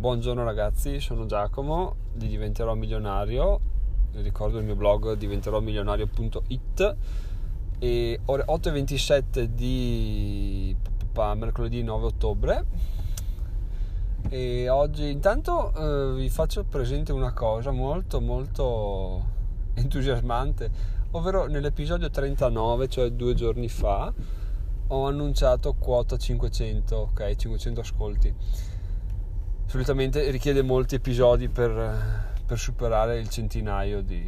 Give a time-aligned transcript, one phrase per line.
[0.00, 3.60] Buongiorno ragazzi, sono Giacomo di Diventerò Milionario,
[4.14, 6.96] ricordo il mio blog diventeròmilionario.it
[7.78, 10.74] e ore 8.27 di
[11.36, 12.64] mercoledì 9 ottobre.
[14.30, 19.22] E oggi intanto eh, vi faccio presente una cosa molto molto
[19.74, 20.70] entusiasmante,
[21.10, 24.10] ovvero nell'episodio 39, cioè due giorni fa,
[24.86, 28.34] ho annunciato quota 500, ok, 500 ascolti
[29.70, 34.20] solitamente richiede molti episodi per, per superare il centinaio di,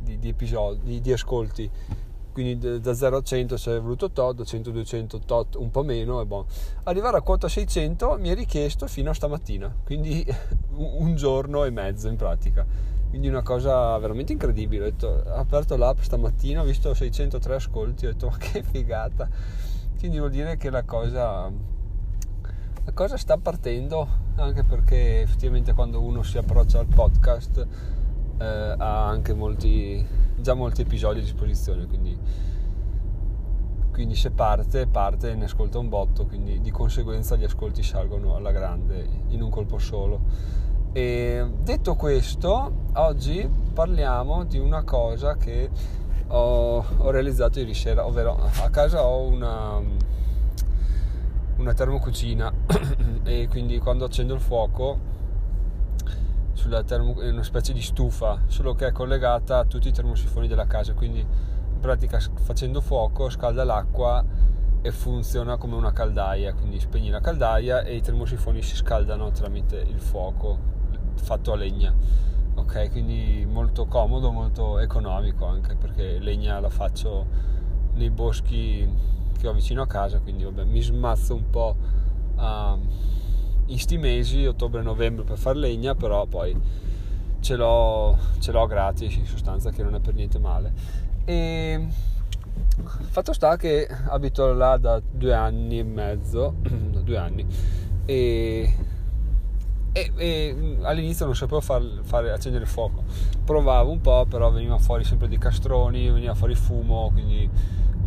[0.00, 1.70] di, di episodi, di, ascolti.
[2.32, 6.20] Quindi da 0 a 100 ci è voluto tot, 100, 200, tot, un po' meno
[6.20, 6.46] e buono.
[6.84, 10.26] Arrivare a quota 600 mi è richiesto fino a stamattina, quindi
[10.74, 12.66] un giorno e mezzo in pratica.
[13.10, 14.86] Quindi una cosa veramente incredibile.
[14.86, 19.28] Ho, detto, ho aperto l'app stamattina, ho visto 603 ascolti, ho detto ma che figata.
[19.96, 21.48] Quindi vuol dire che la cosa
[22.88, 27.66] la cosa sta partendo anche perché effettivamente quando uno si approccia al podcast
[28.38, 28.44] eh,
[28.78, 30.04] ha anche molti,
[30.36, 32.18] già molti episodi a disposizione quindi,
[33.92, 38.34] quindi se parte parte e ne ascolta un botto quindi di conseguenza gli ascolti salgono
[38.36, 40.20] alla grande in un colpo solo.
[40.92, 45.68] E detto questo oggi parliamo di una cosa che
[46.28, 50.06] ho, ho realizzato ieri sera ovvero a casa ho una
[51.58, 52.47] una termocucina
[53.24, 55.16] e quindi quando accendo il fuoco
[56.52, 60.48] sulla termo, è una specie di stufa solo che è collegata a tutti i termosifoni
[60.48, 64.24] della casa quindi in pratica facendo fuoco scalda l'acqua
[64.80, 69.76] e funziona come una caldaia quindi spegni la caldaia e i termosifoni si scaldano tramite
[69.76, 70.76] il fuoco
[71.14, 71.94] fatto a legna.
[72.54, 77.26] Ok quindi molto comodo molto economico anche perché legna la faccio
[77.94, 78.88] nei boschi
[79.38, 81.76] che ho vicino a casa, quindi vabbè, mi smazzo un po'
[82.38, 82.78] uh,
[83.66, 86.56] in sti mesi, ottobre-novembre per far legna, però poi
[87.40, 90.72] ce l'ho, ce l'ho gratis in sostanza che non è per niente male.
[91.24, 91.86] E
[93.10, 97.46] fatto sta che abito là da due anni e mezzo, due anni,
[98.04, 98.74] e,
[99.92, 103.04] e, e all'inizio non sapevo far, fare, accendere il fuoco.
[103.44, 107.48] Provavo un po', però veniva fuori sempre dei castroni, veniva fuori fumo, quindi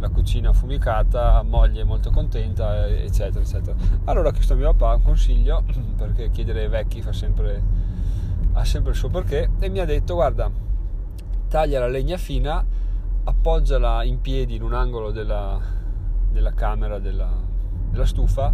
[0.01, 3.75] la cucina affumicata, moglie molto contenta, eccetera, eccetera.
[4.05, 5.63] Allora chiesto a mio papà un consiglio,
[5.95, 7.61] perché chiedere ai vecchi fa sempre,
[8.53, 10.49] ha sempre il suo perché, e mi ha detto, guarda,
[11.47, 12.65] taglia la legna fina,
[13.23, 15.59] appoggiala in piedi in un angolo della,
[16.31, 17.31] della camera della,
[17.91, 18.51] della stufa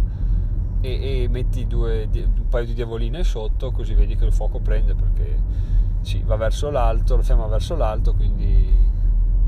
[0.82, 4.94] e, e metti due, un paio di diavoline sotto, così vedi che il fuoco prende,
[4.94, 5.40] perché
[6.02, 8.76] sì, va verso l'alto, la fiamma va verso l'alto, quindi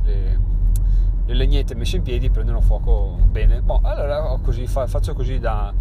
[0.04, 0.48] le,
[1.30, 3.62] le legnette messe in piedi prendono fuoco bene.
[3.62, 5.72] Boh, allora così, faccio così da,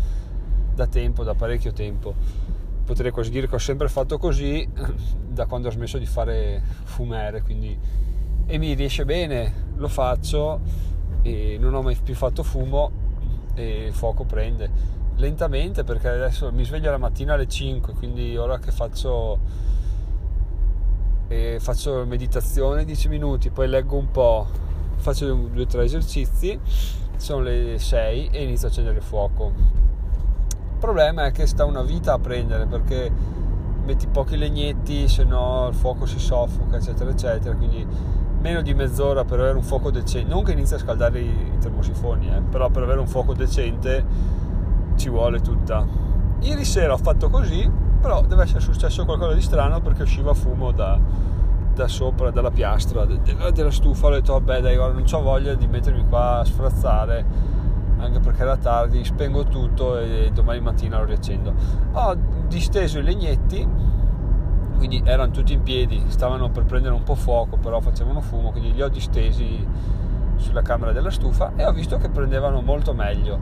[0.75, 2.13] da tempo, da parecchio tempo.
[2.85, 4.67] Potrei quasi dire che ho sempre fatto così
[5.27, 7.77] da quando ho smesso di fare fumere, quindi
[8.45, 10.59] e mi riesce bene, lo faccio
[11.23, 12.91] e non ho mai più fatto fumo
[13.55, 18.57] e il fuoco prende lentamente perché adesso mi sveglio la mattina alle 5 quindi ora
[18.57, 19.39] che faccio
[21.27, 24.47] eh, faccio meditazione 10 minuti poi leggo un po'
[24.99, 26.59] faccio due o tre esercizi,
[27.17, 29.51] sono le 6 e inizio a accendere il fuoco.
[30.47, 33.11] Il problema è che sta una vita a prendere perché
[33.83, 37.55] metti pochi legnetti, se no il fuoco si soffoca, eccetera, eccetera.
[37.55, 37.85] Quindi
[38.39, 42.29] meno di mezz'ora per avere un fuoco decente, non che inizi a scaldare i termosifoni,
[42.29, 44.05] eh, però per avere un fuoco decente
[44.95, 45.85] ci vuole tutta.
[46.39, 50.71] Ieri sera ho fatto così, però deve essere successo qualcosa di strano perché usciva fumo
[50.71, 50.97] da,
[51.79, 55.65] da sopra dalla piastra della stufa ho detto vabbè dai guarda non ho voglia di
[55.65, 57.25] mettermi qua a sfrazzare
[57.99, 61.53] anche perché era tardi spengo tutto e domani mattina lo riaccendo.
[61.93, 62.17] Ho
[62.47, 63.65] disteso i legnetti
[64.75, 68.73] quindi erano tutti in piedi stavano per prendere un po' fuoco però facevano fumo quindi
[68.73, 69.65] li ho distesi
[70.35, 73.39] sulla camera della stufa e ho visto che prendevano molto meglio.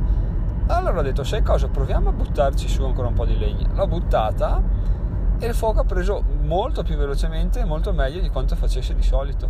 [0.67, 1.67] Allora ho detto sai cosa?
[1.69, 3.67] Proviamo a buttarci su ancora un po' di legna.
[3.73, 4.61] L'ho buttata
[5.39, 9.03] e il fuoco ha preso molto più velocemente e molto meglio di quanto facesse di
[9.03, 9.49] solito.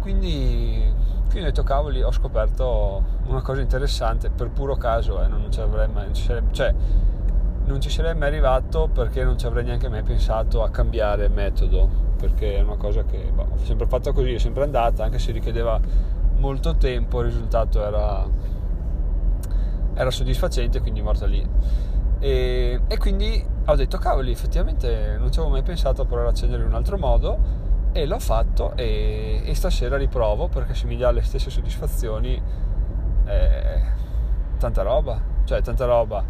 [0.00, 0.92] Quindi,
[1.28, 5.60] quindi ho detto cavoli ho scoperto una cosa interessante per puro caso eh, non, ci
[5.60, 6.74] avrei mai, non ci sarei, cioè,
[7.66, 12.08] non ci sarei mai arrivato perché non ci avrei neanche mai pensato a cambiare metodo
[12.16, 15.32] perché è una cosa che boh, ho sempre fatto così è sempre andata anche se
[15.32, 15.78] richiedeva
[16.38, 18.26] molto tempo il risultato era,
[19.92, 21.46] era soddisfacente quindi morta lì
[22.20, 26.30] e, e quindi ho detto cavoli effettivamente non ci avevo mai pensato a provare a
[26.30, 27.68] accendere in un altro modo.
[27.92, 32.40] E l'ho fatto e, e stasera riprovo perché se mi dà le stesse soddisfazioni
[33.24, 33.82] eh,
[34.58, 35.20] tanta roba.
[35.44, 36.24] Cioè tanta roba.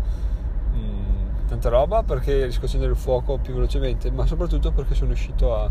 [0.75, 5.09] Mm, tanta roba perché riesco a accendere il fuoco più velocemente, ma soprattutto perché sono
[5.09, 5.71] riuscito a,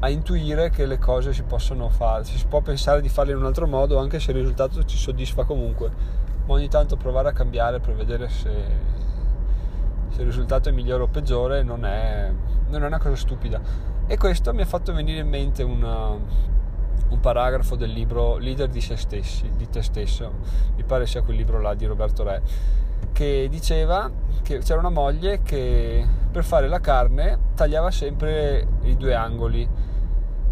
[0.00, 3.46] a intuire che le cose si possono fare, si può pensare di farle in un
[3.46, 5.90] altro modo anche se il risultato ci soddisfa comunque,
[6.48, 8.50] ma ogni tanto provare a cambiare per vedere se,
[10.08, 12.32] se il risultato è migliore o peggiore non è,
[12.68, 13.60] non è una cosa stupida.
[14.06, 18.80] E questo mi ha fatto venire in mente una, un paragrafo del libro Leader di
[18.80, 20.32] se stessi, di te stesso,
[20.74, 22.40] mi pare sia quel libro là di Roberto Re,
[23.12, 24.10] che diceva
[24.42, 29.68] che c'era una moglie che per fare la carne tagliava sempre i due angoli,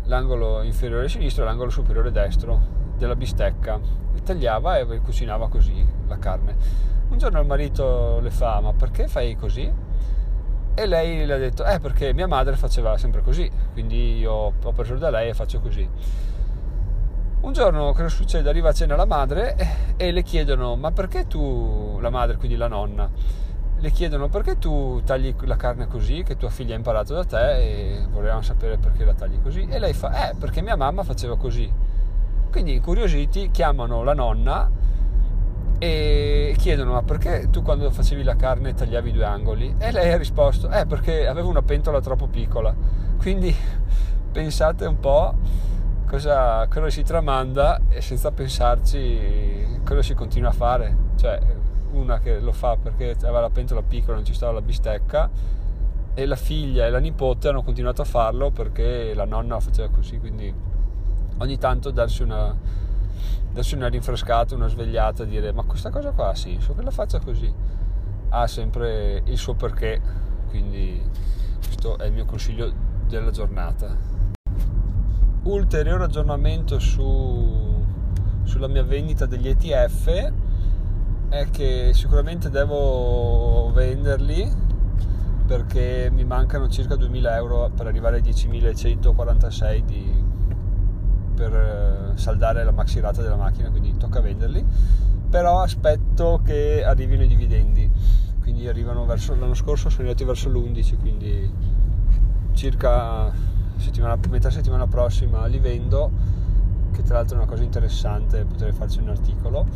[0.04, 2.60] l'angolo inferiore sinistro e l'angolo superiore destro
[2.98, 4.05] della bistecca.
[4.26, 6.56] Tagliava e cucinava così la carne.
[7.10, 9.72] Un giorno il marito le fa: Ma perché fai così?
[10.74, 14.72] E lei le ha detto: Eh, perché mia madre faceva sempre così, quindi io ho
[14.72, 15.88] preso da lei e faccio così.
[17.42, 18.48] Un giorno cosa succede?
[18.48, 19.54] Arriva a cena la madre
[19.96, 23.08] e le chiedono: Ma perché tu, la madre, quindi la nonna,
[23.78, 27.58] le chiedono perché tu tagli la carne così, che tua figlia ha imparato da te
[27.58, 29.68] e volevano sapere perché la tagli così.
[29.70, 31.85] E lei fa: Eh, perché mia mamma faceva così.
[32.56, 34.70] Quindi incuriositi chiamano la nonna
[35.78, 39.74] e chiedono: Ma perché tu quando facevi la carne tagliavi due angoli?
[39.76, 42.74] E lei ha risposto: Eh, perché avevo una pentola troppo piccola.
[43.18, 43.54] Quindi
[44.32, 45.34] pensate un po'
[46.06, 50.96] cosa, cosa si tramanda e senza pensarci cosa si continua a fare.
[51.16, 51.38] Cioè,
[51.92, 55.28] una che lo fa perché aveva la pentola piccola, non ci stava la bistecca,
[56.14, 60.18] e la figlia e la nipote hanno continuato a farlo perché la nonna faceva così.
[60.18, 60.65] Quindi
[61.38, 62.54] ogni tanto darsi una,
[63.52, 67.20] darsi una rinfrescata, una svegliata, dire ma questa cosa qua ha senso che la faccia
[67.20, 67.52] così.
[68.28, 70.00] Ha sempre il suo perché.
[70.48, 71.00] Quindi
[71.64, 72.72] questo è il mio consiglio
[73.06, 74.14] della giornata
[75.46, 77.84] ulteriore aggiornamento su,
[78.42, 80.32] sulla mia vendita degli ETF
[81.28, 84.64] è che sicuramente devo venderli
[85.46, 90.24] perché mi mancano circa 2000 euro per arrivare ai 10.146 di,
[91.36, 94.64] per eh, saldare la maxirata della macchina quindi tocca venderli.
[95.28, 97.88] Però aspetto che arrivino i dividendi.
[98.40, 101.52] Quindi arrivano verso l'anno scorso sono arrivati verso l'11 quindi
[102.52, 103.32] circa
[103.76, 106.10] settimana, metà settimana prossima li vendo,
[106.92, 109.66] che tra l'altro è una cosa interessante, potrei farci un articolo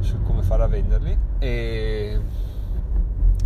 [0.00, 1.16] su come fare a venderli.
[1.38, 2.20] E,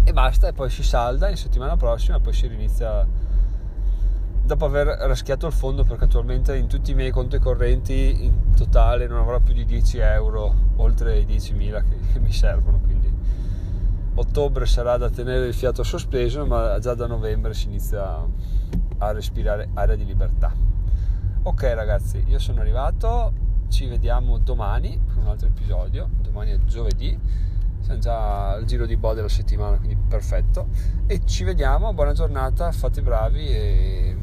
[0.05, 3.07] e basta e poi si salda in settimana prossima poi si rinizia
[4.47, 9.07] dopo aver raschiato il fondo perché attualmente in tutti i miei conti correnti in totale
[9.07, 13.13] non avrò più di 10 euro oltre i 10.000 che, che mi servono quindi
[14.15, 18.25] ottobre sarà da tenere il fiato sospeso ma già da novembre si inizia
[18.99, 20.53] a respirare aria di libertà.
[21.43, 23.33] Ok ragazzi, io sono arrivato,
[23.69, 27.17] ci vediamo domani per un altro episodio, domani è giovedì,
[27.81, 30.69] siamo già al giro di boh della settimana, quindi perfetto.
[31.07, 34.16] E ci vediamo, buona giornata, fate bravi e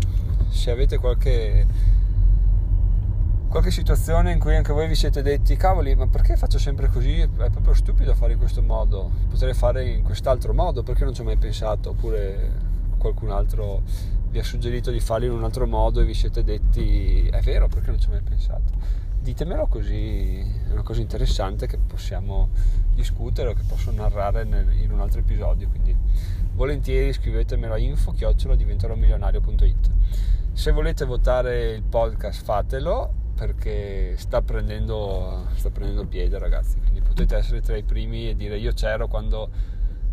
[0.53, 1.65] se avete qualche,
[3.49, 7.19] qualche situazione in cui anche voi vi siete detti cavoli ma perché faccio sempre così?
[7.19, 9.09] È proprio stupido fare in questo modo.
[9.29, 11.89] Potrei fare in quest'altro modo perché non ci ho mai pensato?
[11.89, 12.51] Oppure
[12.97, 13.81] qualcun altro
[14.29, 17.67] vi ha suggerito di farlo in un altro modo e vi siete detti è vero
[17.67, 18.71] perché non ci ho mai pensato?
[19.19, 22.49] Ditemelo così è una cosa interessante che possiamo
[22.93, 25.95] discutere o che posso narrare nel, in un altro episodio quindi
[26.53, 28.95] volentieri scrivetemelo a info chiocciola diventerò
[30.53, 36.79] se volete votare il podcast fatelo perché sta prendendo, sta prendendo piede ragazzi.
[36.79, 39.49] Quindi potete essere tra i primi e dire io c'ero quando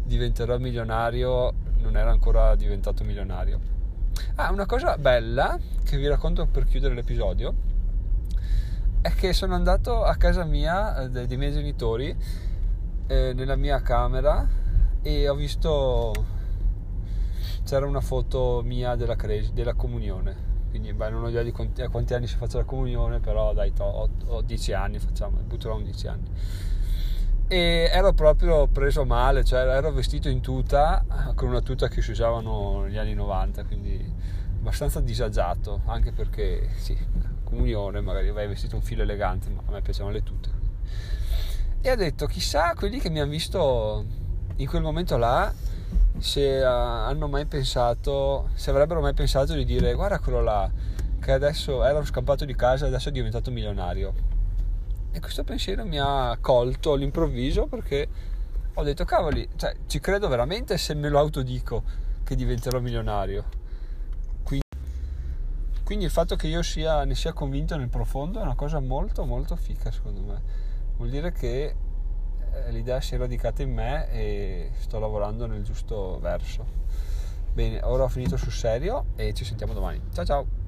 [0.03, 3.61] diventerò milionario non era ancora diventato milionario.
[4.37, 7.55] Ah, una cosa bella che vi racconto per chiudere l'episodio
[9.03, 12.15] è che sono andato a casa mia, eh, dei, miei genitori,
[13.07, 14.47] eh, nella mia camera
[15.03, 16.13] e ho visto
[17.65, 20.49] c'era una foto mia della, cres- della comunione.
[20.71, 23.73] Quindi beh, non ho idea di quanti, quanti, anni si faccia la comunione, però dai,
[23.79, 26.31] ho, ho 10 anni, facciamo, butterò un 10 anni
[27.53, 32.13] e ero proprio preso male, cioè ero vestito in tuta, con una tuta che si
[32.13, 34.01] usavano negli anni 90, quindi
[34.61, 36.97] abbastanza disagiato, anche perché sì,
[37.43, 40.49] comunione, magari vai vestito un filo elegante, ma a me piacevano le tute.
[41.81, 44.05] E ho detto, chissà quelli che mi hanno visto
[44.55, 45.53] in quel momento là,
[46.21, 50.71] se hanno mai pensato, se avrebbero mai pensato di dire, guarda quello là,
[51.21, 54.31] che adesso era scappato di casa e adesso è diventato milionario
[55.13, 58.09] e questo pensiero mi ha colto all'improvviso perché
[58.75, 61.83] ho detto, cavoli, cioè, ci credo veramente se me lo autodico
[62.23, 63.45] che diventerò milionario.
[64.45, 64.65] Quindi,
[65.85, 69.25] quindi il fatto che io sia, ne sia convinto nel profondo è una cosa molto
[69.25, 70.43] molto fica secondo me.
[70.97, 71.77] Vuol dire che eh,
[72.69, 76.65] l'idea si è radicata in me e sto lavorando nel giusto verso.
[77.53, 80.01] Bene, ora ho finito sul serio e ci sentiamo domani.
[80.13, 80.60] Ciao ciao!